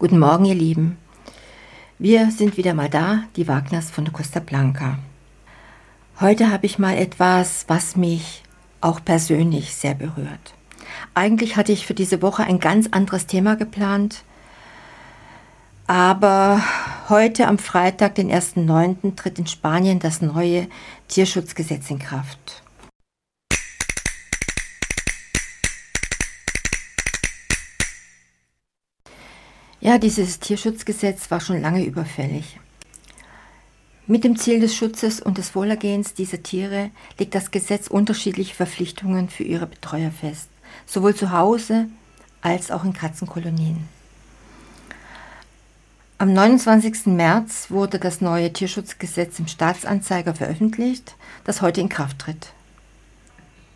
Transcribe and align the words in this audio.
Guten 0.00 0.18
Morgen, 0.18 0.44
ihr 0.44 0.56
Lieben. 0.56 0.98
Wir 2.00 2.32
sind 2.32 2.56
wieder 2.56 2.74
mal 2.74 2.90
da, 2.90 3.22
die 3.36 3.46
Wagners 3.46 3.92
von 3.92 4.12
Costa 4.12 4.40
Blanca. 4.40 4.98
Heute 6.20 6.50
habe 6.50 6.66
ich 6.66 6.80
mal 6.80 6.96
etwas, 6.96 7.64
was 7.68 7.94
mich 7.94 8.42
auch 8.80 9.04
persönlich 9.04 9.72
sehr 9.72 9.94
berührt. 9.94 10.54
Eigentlich 11.14 11.56
hatte 11.56 11.70
ich 11.70 11.86
für 11.86 11.94
diese 11.94 12.22
Woche 12.22 12.42
ein 12.42 12.58
ganz 12.58 12.88
anderes 12.90 13.26
Thema 13.28 13.54
geplant, 13.54 14.24
aber 15.86 16.60
heute 17.08 17.46
am 17.46 17.58
Freitag, 17.58 18.16
den 18.16 18.32
1.9., 18.32 19.14
tritt 19.14 19.38
in 19.38 19.46
Spanien 19.46 20.00
das 20.00 20.20
neue 20.20 20.66
Tierschutzgesetz 21.06 21.88
in 21.88 22.00
Kraft. 22.00 22.63
Ja, 29.84 29.98
dieses 29.98 30.40
Tierschutzgesetz 30.40 31.30
war 31.30 31.40
schon 31.40 31.60
lange 31.60 31.84
überfällig. 31.84 32.58
Mit 34.06 34.24
dem 34.24 34.34
Ziel 34.38 34.58
des 34.58 34.74
Schutzes 34.74 35.20
und 35.20 35.36
des 35.36 35.54
Wohlergehens 35.54 36.14
dieser 36.14 36.42
Tiere 36.42 36.90
legt 37.18 37.34
das 37.34 37.50
Gesetz 37.50 37.88
unterschiedliche 37.88 38.54
Verpflichtungen 38.54 39.28
für 39.28 39.42
ihre 39.42 39.66
Betreuer 39.66 40.10
fest, 40.10 40.48
sowohl 40.86 41.14
zu 41.14 41.32
Hause 41.32 41.88
als 42.40 42.70
auch 42.70 42.82
in 42.82 42.94
Katzenkolonien. 42.94 43.86
Am 46.16 46.32
29. 46.32 47.04
März 47.08 47.70
wurde 47.70 47.98
das 47.98 48.22
neue 48.22 48.50
Tierschutzgesetz 48.54 49.38
im 49.38 49.48
Staatsanzeiger 49.48 50.34
veröffentlicht, 50.34 51.14
das 51.44 51.60
heute 51.60 51.82
in 51.82 51.90
Kraft 51.90 52.20
tritt. 52.20 52.54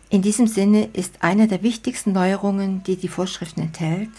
In 0.09 0.23
diesem 0.23 0.47
Sinne 0.47 0.89
ist 0.91 1.21
eine 1.21 1.47
der 1.47 1.61
wichtigsten 1.61 2.13
Neuerungen, 2.13 2.81
die 2.81 2.95
die 2.95 3.09
Vorschriften 3.09 3.61
enthält, 3.61 4.09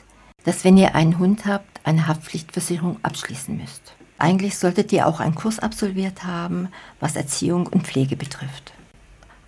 dass 0.45 0.65
wenn 0.65 0.77
ihr 0.77 0.95
einen 0.95 1.19
Hund 1.19 1.47
habt, 1.47 1.80
eine 1.85 2.07
Haftpflichtversicherung 2.07 2.99
abschließen 3.03 3.57
müsst. 3.57 3.95
Eigentlich 4.19 4.59
solltet 4.59 4.93
ihr 4.93 5.07
auch 5.07 5.21
einen 5.21 5.35
Kurs 5.35 5.59
absolviert 5.59 6.24
haben, 6.24 6.69
was 7.01 7.16
Erziehung 7.16 7.66
und 7.66 7.87
Pflege 7.87 8.16
betrifft. 8.16 8.73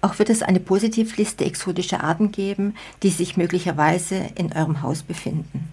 Auch 0.01 0.19
wird 0.19 0.31
es 0.31 0.43
eine 0.43 0.61
Positivliste 0.61 1.45
exotischer 1.45 2.03
Arten 2.03 2.33
geben, 2.33 2.75
die 3.03 3.11
sich 3.11 3.37
möglicherweise 3.37 4.17
in 4.35 4.53
eurem 4.53 4.83
Haus 4.83 5.03
befinden. 5.03 5.69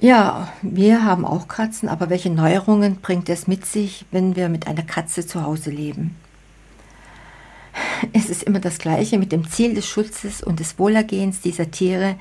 Ja, 0.00 0.52
wir 0.60 1.04
haben 1.04 1.24
auch 1.24 1.48
Katzen, 1.48 1.88
aber 1.88 2.10
welche 2.10 2.30
Neuerungen 2.30 2.96
bringt 2.96 3.28
es 3.28 3.46
mit 3.46 3.64
sich, 3.64 4.04
wenn 4.10 4.36
wir 4.36 4.48
mit 4.48 4.66
einer 4.66 4.82
Katze 4.82 5.26
zu 5.26 5.42
Hause 5.42 5.70
leben? 5.70 6.14
Es 8.12 8.30
ist 8.30 8.42
immer 8.42 8.60
das 8.60 8.78
Gleiche. 8.78 9.18
Mit 9.18 9.32
dem 9.32 9.48
Ziel 9.48 9.74
des 9.74 9.86
Schutzes 9.86 10.42
und 10.42 10.60
des 10.60 10.78
Wohlergehens 10.78 11.40
dieser 11.40 11.70
Tiere 11.70 12.16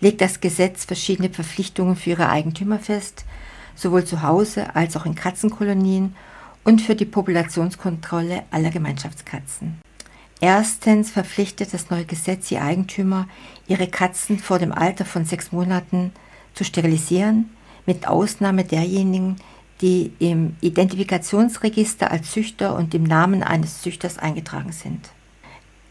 legt 0.00 0.20
das 0.20 0.40
Gesetz 0.40 0.84
verschiedene 0.84 1.30
Verpflichtungen 1.30 1.96
für 1.96 2.10
ihre 2.10 2.28
Eigentümer 2.28 2.78
fest, 2.78 3.24
sowohl 3.74 4.04
zu 4.04 4.22
Hause 4.22 4.74
als 4.74 4.96
auch 4.96 5.06
in 5.06 5.14
Katzenkolonien 5.14 6.14
und 6.64 6.82
für 6.82 6.94
die 6.94 7.04
Populationskontrolle 7.04 8.42
aller 8.50 8.70
Gemeinschaftskatzen. 8.70 9.78
Erstens 10.40 11.10
verpflichtet 11.10 11.74
das 11.74 11.90
neue 11.90 12.04
Gesetz 12.04 12.48
die 12.48 12.58
Eigentümer, 12.58 13.26
ihre 13.66 13.88
Katzen 13.88 14.38
vor 14.38 14.58
dem 14.58 14.72
Alter 14.72 15.04
von 15.04 15.24
sechs 15.24 15.50
Monaten 15.50 16.12
zu 16.54 16.64
sterilisieren, 16.64 17.50
mit 17.86 18.06
Ausnahme 18.06 18.64
derjenigen, 18.64 19.36
die 19.80 20.12
im 20.18 20.56
Identifikationsregister 20.60 22.10
als 22.10 22.32
Züchter 22.32 22.76
und 22.76 22.94
im 22.94 23.04
Namen 23.04 23.42
eines 23.42 23.80
Züchters 23.82 24.18
eingetragen 24.18 24.72
sind. 24.72 25.10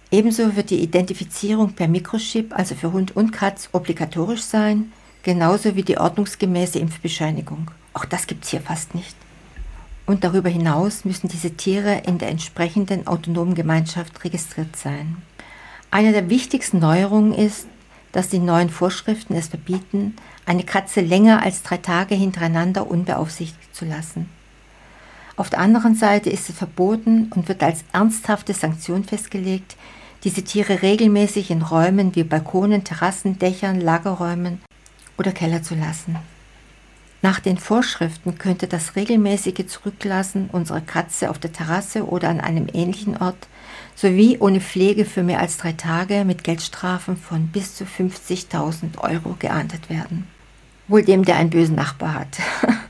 Ebenso 0.10 0.56
wird 0.56 0.70
die 0.70 0.82
Identifizierung 0.82 1.74
per 1.74 1.88
Mikrochip, 1.88 2.58
also 2.58 2.76
für 2.76 2.94
Hund 2.94 3.16
und 3.16 3.32
Katz, 3.32 3.70
obligatorisch 3.74 4.42
sein, 4.42 4.94
genauso 5.24 5.76
wie 5.76 5.84
die 5.84 5.98
ordnungsgemäße 5.98 6.80
Impfbescheinigung. 6.80 7.72
Auch 7.94 8.06
das 8.06 8.28
gibt 8.28 8.46
es 8.46 8.52
hier 8.52 8.62
fast 8.62 8.96
nicht. 8.96 9.16
Und 10.06 10.24
darüber 10.24 10.48
hinaus 10.48 11.04
müssen 11.04 11.28
diese 11.28 11.52
Tiere 11.52 12.04
in 12.06 12.18
der 12.18 12.30
entsprechenden 12.30 13.08
autonomen 13.08 13.56
Gemeinschaft 13.56 14.24
registriert 14.24 14.78
sein. 14.78 15.18
Eine 15.92 16.14
der 16.14 16.30
wichtigsten 16.30 16.80
Neuerungen 16.80 17.34
ist, 17.34 17.68
dass 18.14 18.30
die 18.30 18.40
neuen 18.40 18.70
Vorschriften 18.70 19.36
es 19.36 19.50
verbieten, 19.50 20.16
eine 20.46 20.64
Katze 20.64 21.02
länger 21.02 21.44
als 21.44 21.64
drei 21.64 21.78
Tage 21.78 22.16
hintereinander 22.16 22.90
unbeaufsichtigt 22.90 23.76
zu 23.76 23.84
lassen. 23.84 24.30
Auf 25.38 25.52
der 25.52 25.60
anderen 25.60 25.94
Seite 25.94 26.32
ist 26.32 26.50
es 26.50 26.58
verboten 26.58 27.32
und 27.36 27.48
wird 27.48 27.62
als 27.62 27.84
ernsthafte 27.94 28.54
Sanktion 28.54 29.04
festgelegt, 29.04 29.78
diese 30.24 30.44
Tiere 30.44 30.82
regelmäßig 30.82 31.52
in 31.52 31.62
Räumen 31.62 32.16
wie 32.16 32.24
Balkonen, 32.24 32.84
Terrassen, 32.84 33.38
Dächern, 33.38 33.80
Lagerräumen 33.80 34.60
oder 35.16 35.32
Keller 35.32 35.62
zu 35.62 35.76
lassen. 35.76 36.18
Nach 37.22 37.40
den 37.40 37.60
Vorschriften 37.60 38.40
könnte 38.40 38.68
das 38.68 38.96
regelmäßige 38.96 39.68
Zurücklassen 39.68 40.50
unserer 40.52 40.82
Katze 40.82 41.30
auf 41.30 41.38
der 41.38 41.54
Terrasse 41.54 42.08
oder 42.08 42.30
an 42.30 42.40
einem 42.40 42.68
ähnlichen 42.74 43.18
Ort 43.18 43.48
sowie 43.96 44.38
ohne 44.40 44.60
Pflege 44.60 45.06
für 45.06 45.22
mehr 45.22 45.40
als 45.40 45.58
drei 45.58 45.74
Tage 45.74 46.26
mit 46.26 46.44
Geldstrafen 46.44 47.16
von 47.16 47.48
bis 47.48 47.76
zu 47.76 47.84
50.000 47.84 48.98
Euro 49.00 49.36
geahndet 49.38 49.90
werden. 49.90 50.28
Wohl 50.88 51.04
dem, 51.04 51.26
der 51.26 51.36
einen 51.36 51.52
bösen 51.52 51.76
Nachbar 51.76 52.16
hat. 52.16 52.40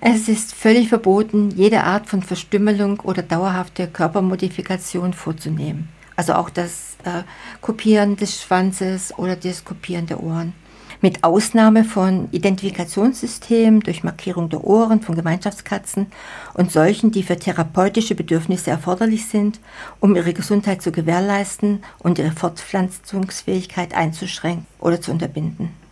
Es 0.00 0.28
ist 0.28 0.54
völlig 0.54 0.88
verboten, 0.88 1.50
jede 1.50 1.82
Art 1.82 2.06
von 2.06 2.22
Verstümmelung 2.22 3.00
oder 3.00 3.22
dauerhafte 3.22 3.88
Körpermodifikation 3.88 5.14
vorzunehmen. 5.14 5.88
Also 6.16 6.34
auch 6.34 6.50
das 6.50 6.96
äh, 7.04 7.22
Kopieren 7.60 8.16
des 8.16 8.42
Schwanzes 8.42 9.16
oder 9.18 9.36
das 9.36 9.64
Kopieren 9.64 10.06
der 10.06 10.22
Ohren 10.22 10.52
mit 11.00 11.24
Ausnahme 11.24 11.84
von 11.84 12.28
Identifikationssystemen 12.32 13.80
durch 13.80 14.04
Markierung 14.04 14.48
der 14.48 14.64
Ohren 14.64 15.00
von 15.00 15.14
Gemeinschaftskatzen 15.14 16.06
und 16.54 16.72
solchen, 16.72 17.10
die 17.10 17.22
für 17.22 17.36
therapeutische 17.36 18.14
Bedürfnisse 18.14 18.70
erforderlich 18.70 19.26
sind, 19.26 19.60
um 20.00 20.16
ihre 20.16 20.32
Gesundheit 20.32 20.82
zu 20.82 20.92
gewährleisten 20.92 21.82
und 21.98 22.18
ihre 22.18 22.32
Fortpflanzungsfähigkeit 22.32 23.94
einzuschränken 23.94 24.66
oder 24.78 25.00
zu 25.00 25.10
unterbinden. 25.10 25.85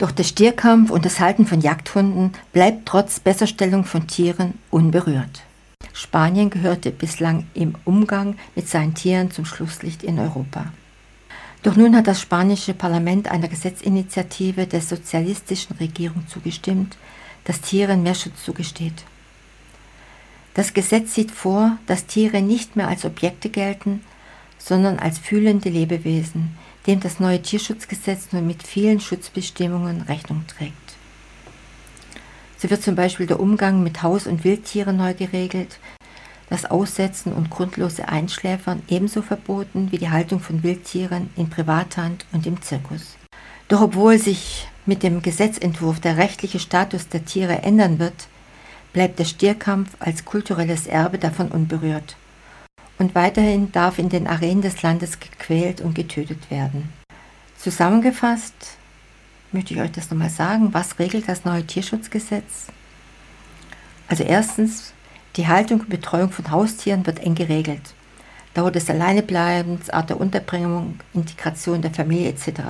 Doch 0.00 0.10
der 0.10 0.24
Stierkampf 0.24 0.90
und 0.90 1.04
das 1.04 1.20
Halten 1.20 1.44
von 1.44 1.60
Jagdhunden 1.60 2.32
bleibt 2.54 2.86
trotz 2.86 3.20
Besserstellung 3.20 3.84
von 3.84 4.06
Tieren 4.06 4.54
unberührt. 4.70 5.42
Spanien 5.92 6.48
gehörte 6.48 6.90
bislang 6.90 7.46
im 7.52 7.74
Umgang 7.84 8.36
mit 8.56 8.66
seinen 8.66 8.94
Tieren 8.94 9.30
zum 9.30 9.44
Schlusslicht 9.44 10.02
in 10.02 10.18
Europa. 10.18 10.72
Doch 11.62 11.76
nun 11.76 11.94
hat 11.94 12.06
das 12.06 12.18
spanische 12.18 12.72
Parlament 12.72 13.30
einer 13.30 13.48
Gesetzinitiative 13.48 14.66
der 14.66 14.80
sozialistischen 14.80 15.76
Regierung 15.76 16.26
zugestimmt, 16.28 16.96
das 17.44 17.60
Tieren 17.60 18.02
mehr 18.02 18.14
Schutz 18.14 18.42
zugesteht. 18.42 19.04
Das 20.54 20.72
Gesetz 20.72 21.14
sieht 21.14 21.30
vor, 21.30 21.76
dass 21.86 22.06
Tiere 22.06 22.40
nicht 22.40 22.74
mehr 22.74 22.88
als 22.88 23.04
Objekte 23.04 23.50
gelten, 23.50 24.00
sondern 24.56 24.98
als 24.98 25.18
fühlende 25.18 25.68
Lebewesen, 25.68 26.56
dem 26.86 27.00
das 27.00 27.20
neue 27.20 27.42
Tierschutzgesetz 27.42 28.28
nun 28.32 28.46
mit 28.46 28.62
vielen 28.62 29.00
Schutzbestimmungen 29.00 30.02
Rechnung 30.02 30.44
trägt. 30.46 30.74
So 32.58 32.68
wird 32.68 32.82
zum 32.82 32.94
Beispiel 32.94 33.26
der 33.26 33.40
Umgang 33.40 33.82
mit 33.82 34.02
Haus- 34.02 34.26
und 34.26 34.44
Wildtieren 34.44 34.96
neu 34.96 35.14
geregelt, 35.14 35.78
das 36.50 36.66
Aussetzen 36.66 37.32
und 37.32 37.48
grundlose 37.48 38.08
Einschläfern 38.08 38.82
ebenso 38.88 39.22
verboten 39.22 39.92
wie 39.92 39.98
die 39.98 40.10
Haltung 40.10 40.40
von 40.40 40.62
Wildtieren 40.62 41.30
in 41.36 41.48
Privathand 41.48 42.26
und 42.32 42.46
im 42.46 42.60
Zirkus. 42.60 43.16
Doch 43.68 43.80
obwohl 43.80 44.18
sich 44.18 44.66
mit 44.84 45.02
dem 45.02 45.22
Gesetzentwurf 45.22 46.00
der 46.00 46.16
rechtliche 46.16 46.58
Status 46.58 47.08
der 47.08 47.24
Tiere 47.24 47.62
ändern 47.62 47.98
wird, 48.00 48.26
bleibt 48.92 49.20
der 49.20 49.24
Stierkampf 49.24 49.90
als 50.00 50.24
kulturelles 50.24 50.86
Erbe 50.88 51.18
davon 51.18 51.48
unberührt. 51.48 52.16
Und 53.00 53.14
weiterhin 53.14 53.72
darf 53.72 53.98
in 53.98 54.10
den 54.10 54.26
Arenen 54.26 54.60
des 54.60 54.82
Landes 54.82 55.20
gequält 55.20 55.80
und 55.80 55.94
getötet 55.94 56.50
werden. 56.50 56.90
Zusammengefasst 57.56 58.76
möchte 59.52 59.72
ich 59.72 59.80
euch 59.80 59.90
das 59.90 60.10
nochmal 60.10 60.28
sagen. 60.28 60.74
Was 60.74 60.98
regelt 60.98 61.26
das 61.26 61.46
neue 61.46 61.66
Tierschutzgesetz? 61.66 62.66
Also 64.06 64.22
erstens 64.24 64.92
die 65.36 65.48
Haltung 65.48 65.80
und 65.80 65.88
Betreuung 65.88 66.30
von 66.30 66.50
Haustieren 66.50 67.06
wird 67.06 67.20
eng 67.20 67.34
geregelt. 67.34 67.94
Dauer 68.52 68.70
des 68.70 68.90
Alleinebleibens, 68.90 69.88
Art 69.88 70.10
der 70.10 70.20
Unterbringung, 70.20 71.00
Integration 71.14 71.80
der 71.80 71.94
Familie 71.94 72.28
etc. 72.28 72.60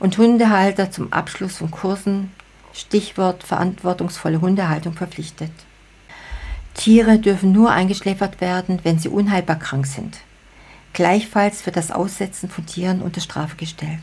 Und 0.00 0.18
Hundehalter 0.18 0.90
zum 0.90 1.12
Abschluss 1.12 1.58
von 1.58 1.70
Kursen, 1.70 2.32
Stichwort 2.72 3.44
verantwortungsvolle 3.44 4.40
Hundehaltung 4.40 4.94
verpflichtet. 4.94 5.52
Tiere 6.74 7.18
dürfen 7.18 7.52
nur 7.52 7.70
eingeschläfert 7.70 8.40
werden, 8.40 8.80
wenn 8.82 8.98
sie 8.98 9.08
unheilbar 9.08 9.58
krank 9.58 9.86
sind. 9.86 10.18
Gleichfalls 10.92 11.64
wird 11.66 11.76
das 11.76 11.90
Aussetzen 11.90 12.48
von 12.48 12.66
Tieren 12.66 13.00
unter 13.00 13.20
Strafe 13.20 13.56
gestellt. 13.56 14.02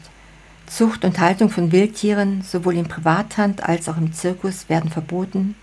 Zucht 0.68 1.04
und 1.04 1.20
Haltung 1.20 1.50
von 1.50 1.72
Wildtieren, 1.72 2.42
sowohl 2.42 2.76
in 2.76 2.88
Privathand 2.88 3.64
als 3.64 3.90
auch 3.90 3.98
im 3.98 4.14
Zirkus, 4.14 4.70
werden 4.70 4.90
verboten 4.90 5.56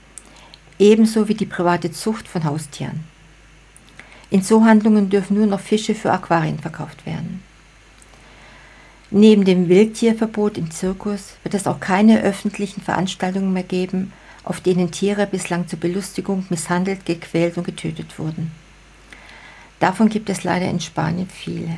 ebenso 0.79 1.29
wie 1.29 1.35
die 1.35 1.47
private 1.47 1.91
Zucht 1.91 2.29
von 2.29 2.45
Haustieren. 2.45 3.05
In 4.31 4.43
Zoohandlungen 4.43 5.11
dürfen 5.11 5.37
nur 5.37 5.47
noch 5.47 5.61
Fische 5.61 5.95
für 5.95 6.13
Aquarien 6.13 6.59
verkauft 6.59 7.07
werden. 7.07 7.43
Neben 9.11 9.45
dem 9.45 9.69
Wildtierverbot 9.69 10.59
im 10.59 10.71
Zirkus 10.71 11.37
wird 11.43 11.55
es 11.55 11.67
auch 11.67 11.81
keine 11.81 12.21
öffentlichen 12.21 12.83
Veranstaltungen 12.83 13.53
mehr 13.53 13.63
geben, 13.63 14.13
auf 14.49 14.61
denen 14.63 14.91
Tiere 14.91 15.27
bislang 15.27 15.69
zur 15.69 15.79
Belustigung 15.79 16.47
misshandelt, 16.49 17.05
gequält 17.05 17.59
und 17.59 17.65
getötet 17.65 18.19
wurden. 18.19 18.51
Davon 19.79 20.09
gibt 20.09 20.31
es 20.31 20.43
leider 20.43 20.69
in 20.69 20.81
Spanien 20.81 21.29
viele. 21.29 21.77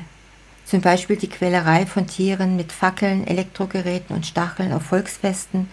Zum 0.65 0.81
Beispiel 0.81 1.17
die 1.17 1.29
Quälerei 1.29 1.85
von 1.85 2.07
Tieren 2.07 2.55
mit 2.55 2.71
Fackeln, 2.71 3.27
Elektrogeräten 3.27 4.15
und 4.15 4.25
Stacheln 4.25 4.73
auf 4.73 4.85
Volksfesten, 4.85 5.69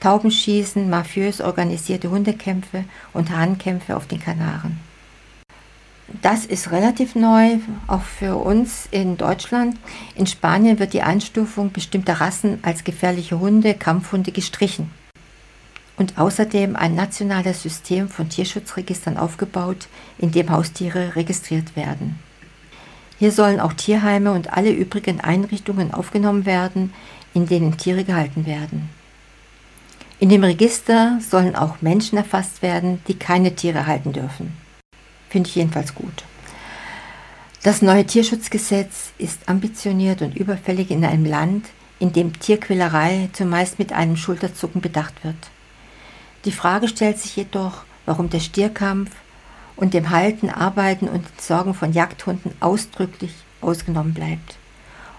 Taubenschießen, 0.00 0.90
mafiös 0.90 1.40
organisierte 1.40 2.10
Hundekämpfe 2.10 2.84
und 3.14 3.30
Hahnkämpfe 3.30 3.96
auf 3.96 4.06
den 4.06 4.20
Kanaren. 4.20 4.78
Das 6.20 6.44
ist 6.44 6.70
relativ 6.70 7.14
neu, 7.14 7.60
auch 7.86 8.02
für 8.02 8.36
uns 8.36 8.86
in 8.90 9.16
Deutschland. 9.16 9.78
In 10.14 10.26
Spanien 10.26 10.78
wird 10.78 10.92
die 10.92 11.02
Einstufung 11.02 11.72
bestimmter 11.72 12.20
Rassen 12.20 12.58
als 12.62 12.84
gefährliche 12.84 13.40
Hunde, 13.40 13.72
Kampfhunde 13.72 14.32
gestrichen. 14.32 14.90
Und 15.96 16.18
außerdem 16.18 16.74
ein 16.74 16.94
nationales 16.94 17.62
System 17.62 18.08
von 18.08 18.28
Tierschutzregistern 18.28 19.16
aufgebaut, 19.16 19.88
in 20.18 20.32
dem 20.32 20.50
Haustiere 20.50 21.14
registriert 21.16 21.76
werden. 21.76 22.18
Hier 23.18 23.30
sollen 23.30 23.60
auch 23.60 23.72
Tierheime 23.72 24.32
und 24.32 24.52
alle 24.52 24.72
übrigen 24.72 25.20
Einrichtungen 25.20 25.94
aufgenommen 25.94 26.44
werden, 26.44 26.92
in 27.34 27.46
denen 27.46 27.76
Tiere 27.76 28.04
gehalten 28.04 28.46
werden. 28.46 28.90
In 30.18 30.28
dem 30.28 30.44
Register 30.44 31.18
sollen 31.20 31.56
auch 31.56 31.82
Menschen 31.82 32.16
erfasst 32.16 32.62
werden, 32.62 33.00
die 33.08 33.18
keine 33.18 33.54
Tiere 33.54 33.86
halten 33.86 34.12
dürfen. 34.12 34.56
Finde 35.28 35.48
ich 35.48 35.56
jedenfalls 35.56 35.94
gut. 35.94 36.24
Das 37.62 37.80
neue 37.80 38.04
Tierschutzgesetz 38.04 39.12
ist 39.18 39.48
ambitioniert 39.48 40.20
und 40.20 40.36
überfällig 40.36 40.90
in 40.90 41.04
einem 41.04 41.24
Land, 41.24 41.66
in 42.00 42.12
dem 42.12 42.38
Tierquälerei 42.38 43.30
zumeist 43.32 43.78
mit 43.78 43.92
einem 43.92 44.16
Schulterzucken 44.16 44.80
bedacht 44.80 45.22
wird. 45.22 45.36
Die 46.44 46.52
Frage 46.52 46.88
stellt 46.88 47.18
sich 47.18 47.36
jedoch, 47.36 47.82
warum 48.04 48.28
der 48.28 48.40
Stierkampf 48.40 49.10
und 49.76 49.94
dem 49.94 50.10
Halten, 50.10 50.50
Arbeiten 50.50 51.08
und 51.08 51.24
Entsorgen 51.26 51.74
von 51.74 51.92
Jagdhunden 51.92 52.52
ausdrücklich 52.60 53.32
ausgenommen 53.60 54.12
bleibt, 54.12 54.56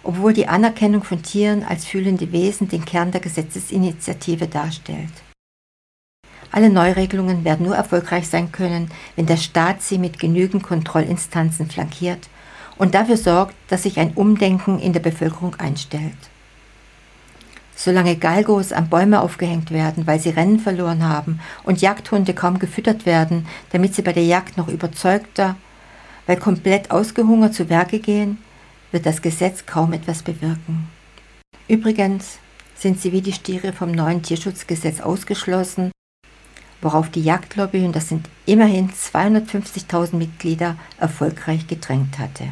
obwohl 0.03 0.33
die 0.33 0.47
Anerkennung 0.47 1.03
von 1.03 1.23
Tieren 1.23 1.63
als 1.63 1.85
fühlende 1.85 2.31
Wesen 2.33 2.67
den 2.67 2.83
Kern 2.83 3.11
der 3.11 3.21
Gesetzesinitiative 3.21 4.47
darstellt. 4.47 5.13
Alle 6.51 6.69
Neuregelungen 6.69 7.45
werden 7.45 7.65
nur 7.65 7.75
erfolgreich 7.75 8.27
sein 8.27 8.51
können, 8.51 8.91
wenn 9.15 9.25
der 9.25 9.37
Staat 9.37 9.81
sie 9.81 9.97
mit 9.97 10.19
genügend 10.19 10.61
Kontrollinstanzen 10.61 11.69
flankiert 11.69 12.29
und 12.77 12.93
dafür 12.93 13.17
sorgt, 13.17 13.55
dass 13.69 13.83
sich 13.83 13.97
ein 13.97 14.13
Umdenken 14.13 14.77
in 14.77 14.93
der 14.93 14.99
Bevölkerung 14.99 15.55
einstellt. 15.55 16.13
Solange 17.83 18.15
Galgos 18.15 18.71
an 18.71 18.87
Bäume 18.87 19.19
aufgehängt 19.19 19.69
werden, 19.69 20.07
weil 20.07 20.17
sie 20.17 20.29
Rennen 20.29 20.57
verloren 20.57 21.03
haben 21.03 21.41
und 21.65 21.81
Jagdhunde 21.81 22.33
kaum 22.33 22.57
gefüttert 22.57 23.05
werden, 23.05 23.45
damit 23.73 23.93
sie 23.93 24.01
bei 24.01 24.13
der 24.13 24.23
Jagd 24.23 24.55
noch 24.55 24.69
überzeugter, 24.69 25.57
weil 26.25 26.37
komplett 26.37 26.91
ausgehungert 26.91 27.53
zu 27.53 27.67
Werke 27.67 27.99
gehen, 27.99 28.37
wird 28.93 29.05
das 29.05 29.21
Gesetz 29.21 29.65
kaum 29.65 29.91
etwas 29.91 30.23
bewirken. 30.23 30.87
Übrigens 31.67 32.37
sind 32.73 33.01
sie 33.01 33.11
wie 33.11 33.21
die 33.21 33.33
Stiere 33.33 33.73
vom 33.73 33.91
neuen 33.91 34.21
Tierschutzgesetz 34.21 35.01
ausgeschlossen 35.01 35.91
worauf 36.81 37.09
die 37.09 37.23
Jagdlobby, 37.23 37.85
und 37.85 37.95
das 37.95 38.09
sind 38.09 38.29
immerhin 38.45 38.89
250.000 38.91 40.15
Mitglieder, 40.15 40.75
erfolgreich 40.99 41.67
gedrängt 41.67 42.19
hatte. 42.19 42.45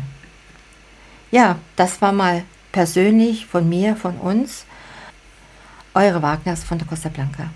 Ja, 1.31 1.57
das 1.75 2.01
war 2.01 2.11
mal 2.11 2.43
persönlich 2.71 3.45
von 3.45 3.67
mir, 3.67 3.95
von 3.95 4.17
uns, 4.17 4.65
eure 5.93 6.21
Wagners 6.21 6.63
von 6.63 6.77
der 6.77 6.87
Costa 6.87 7.09
Blanca. 7.09 7.49